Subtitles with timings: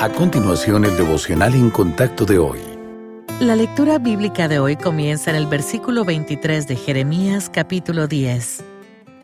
[0.00, 2.60] A continuación, el devocional en contacto de hoy.
[3.40, 8.62] La lectura bíblica de hoy comienza en el versículo 23 de Jeremías capítulo 10.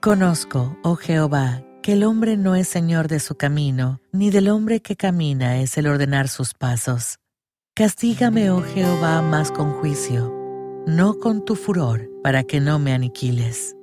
[0.00, 4.82] Conozco, oh Jehová, que el hombre no es señor de su camino, ni del hombre
[4.82, 7.20] que camina es el ordenar sus pasos.
[7.76, 10.34] Castígame, oh Jehová, más con juicio,
[10.88, 13.76] no con tu furor, para que no me aniquiles.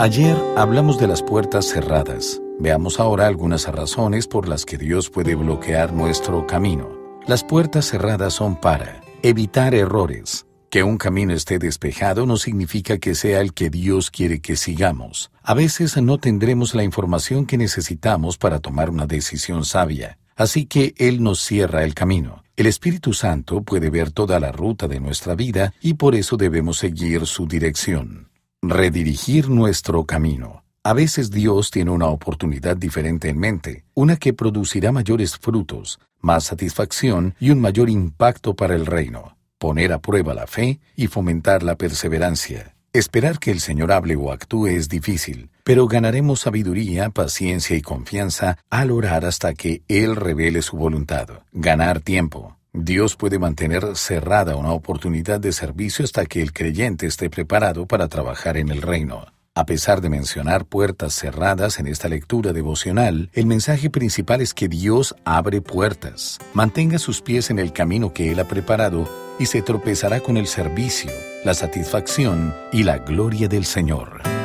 [0.00, 2.40] Ayer hablamos de las puertas cerradas.
[2.60, 6.88] Veamos ahora algunas razones por las que Dios puede bloquear nuestro camino.
[7.26, 10.46] Las puertas cerradas son para evitar errores.
[10.70, 15.32] Que un camino esté despejado no significa que sea el que Dios quiere que sigamos.
[15.42, 20.16] A veces no tendremos la información que necesitamos para tomar una decisión sabia.
[20.36, 22.44] Así que Él nos cierra el camino.
[22.54, 26.78] El Espíritu Santo puede ver toda la ruta de nuestra vida y por eso debemos
[26.78, 28.27] seguir su dirección.
[28.62, 30.64] Redirigir nuestro camino.
[30.82, 36.44] A veces Dios tiene una oportunidad diferente en mente, una que producirá mayores frutos, más
[36.44, 39.36] satisfacción y un mayor impacto para el reino.
[39.58, 42.74] Poner a prueba la fe y fomentar la perseverancia.
[42.92, 48.58] Esperar que el Señor hable o actúe es difícil, pero ganaremos sabiduría, paciencia y confianza
[48.70, 51.28] al orar hasta que Él revele su voluntad.
[51.52, 52.57] Ganar tiempo.
[52.80, 58.06] Dios puede mantener cerrada una oportunidad de servicio hasta que el creyente esté preparado para
[58.06, 59.26] trabajar en el reino.
[59.56, 64.68] A pesar de mencionar puertas cerradas en esta lectura devocional, el mensaje principal es que
[64.68, 66.38] Dios abre puertas.
[66.54, 69.08] Mantenga sus pies en el camino que Él ha preparado
[69.40, 71.10] y se tropezará con el servicio,
[71.44, 74.37] la satisfacción y la gloria del Señor.